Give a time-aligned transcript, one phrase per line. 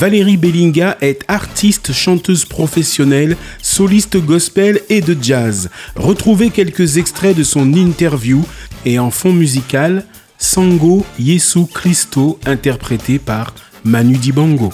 [0.00, 5.68] Valérie Bellinga est artiste, chanteuse professionnelle, soliste gospel et de jazz.
[5.94, 8.42] Retrouvez quelques extraits de son interview
[8.86, 10.06] et en fond musical,
[10.38, 13.54] Sango Yesu Christo interprété par
[13.84, 14.72] Manu Dibango.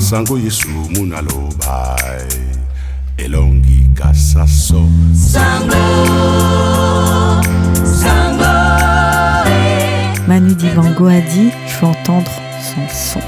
[0.00, 1.96] sango yesu munaloba
[3.18, 3.59] elongi
[4.14, 5.80] sango sango
[10.26, 12.30] Manu Dibango a dit je veux entendre
[12.62, 13.20] son son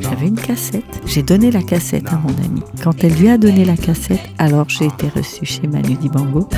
[0.00, 0.84] J'avais une cassette.
[1.06, 2.62] J'ai donné la cassette à mon ami.
[2.82, 6.48] Quand elle lui a donné la cassette, alors j'ai été reçu chez Manu Dibango.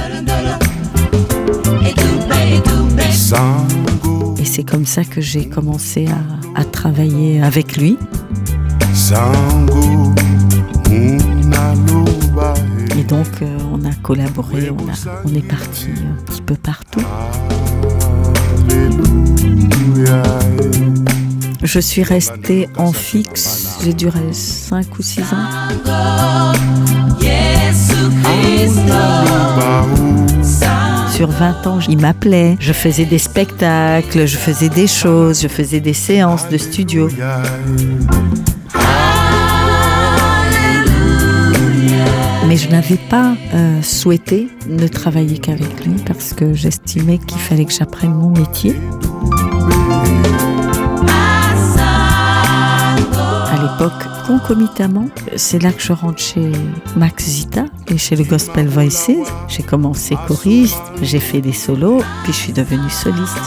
[4.38, 6.06] Et c'est comme ça que j'ai commencé
[6.54, 7.98] à, travailler avec lui.
[12.98, 17.02] Et donc euh, on a collaboré, on, est parti un petit peu partout.
[21.62, 25.46] Je suis restée en fixe, j'ai duré 5 ou 6 ans.
[31.10, 35.80] Sur 20 ans, il m'appelait, je faisais des spectacles, je faisais des choses, je faisais
[35.80, 37.08] des séances de studio.
[42.58, 47.72] Je n'avais pas euh, souhaité ne travailler qu'avec lui parce que j'estimais qu'il fallait que
[47.72, 48.74] j'apprenne mon métier.
[53.46, 56.50] À l'époque, concomitamment, c'est là que je rentre chez
[56.96, 59.10] Max Zita et chez le Gospel Voices.
[59.46, 63.38] J'ai commencé choriste, j'ai fait des solos, puis je suis devenue soliste.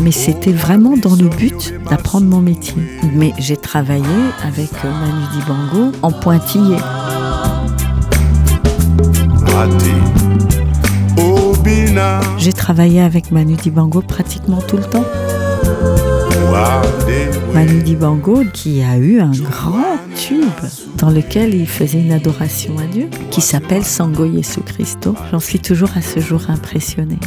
[0.00, 2.82] Mais c'était vraiment dans le but d'apprendre mon métier.
[3.14, 4.04] Mais j'ai travaillé
[4.42, 6.76] avec Manu Dibango en pointillé.
[12.38, 15.04] J'ai travaillé avec Manu Dibango pratiquement tout le temps.
[17.54, 20.44] Manu Dibango qui a eu un grand tube
[20.96, 25.14] dans lequel il faisait une adoration à Dieu qui s'appelle Sango Yesu Christo.
[25.30, 27.18] J'en suis toujours à ce jour impressionné.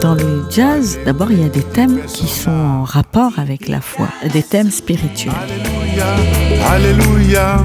[0.00, 3.80] Dans le jazz, d'abord il y a des thèmes qui sont en rapport avec la
[3.80, 5.34] foi, des thèmes spirituels.
[6.70, 7.62] Alléluia.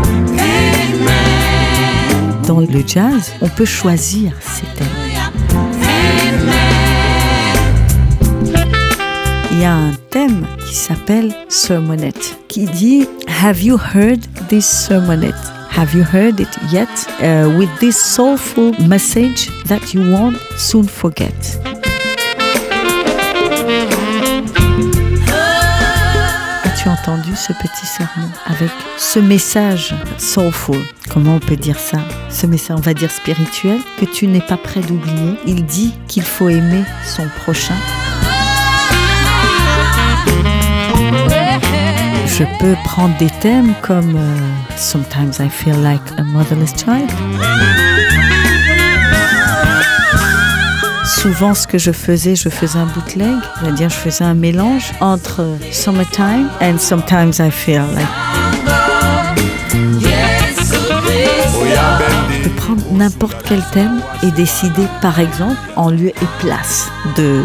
[2.47, 4.87] Dans le jazz, on peut choisir ces thèmes.
[9.51, 13.07] Il y a un thème qui s'appelle sermonette, qui dit
[13.43, 15.58] Have you heard this sermonette?
[15.69, 16.89] Have you heard it yet?
[17.57, 21.59] With this soulful message that you won't soon forget.
[26.89, 30.77] entendu ce petit sermon avec ce message soulful?
[31.09, 31.99] Comment on peut dire ça?
[32.29, 35.35] Ce message, on va dire spirituel, que tu n'es pas prêt d'oublier.
[35.45, 37.75] Il dit qu'il faut aimer son prochain.
[42.39, 44.37] Je peux prendre des thèmes comme euh,
[44.77, 47.09] Sometimes I feel like a motherless child.
[51.21, 55.57] souvent ce que je faisais, je faisais un bootleg, c'est-à-dire je faisais un mélange entre
[55.69, 58.07] Summertime and Sometimes I Feel Like.
[62.55, 67.43] Prendre n'importe quel thème et décider, par exemple, en lieu et place de,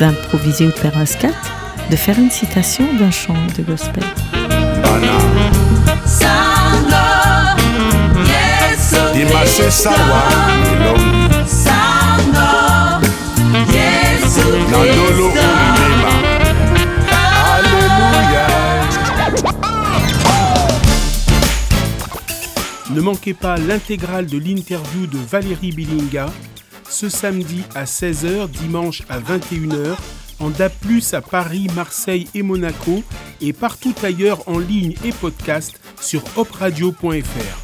[0.00, 1.28] d'improviser ou de faire un scat,
[1.90, 4.04] de faire une citation d'un chant de gospel.
[22.90, 26.26] Ne manquez pas l'intégrale de l'interview de Valérie Bilinga
[26.94, 29.96] ce samedi à 16h, dimanche à 21h,
[30.40, 30.70] en DA+,
[31.12, 33.02] à Paris, Marseille et Monaco,
[33.40, 37.63] et partout ailleurs en ligne et podcast sur opradio.fr.